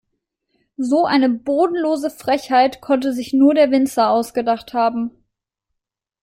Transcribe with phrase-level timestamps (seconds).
[0.77, 5.11] So eine bodenlose Frechheit konnte sich nur der Winzer ausgedacht haben.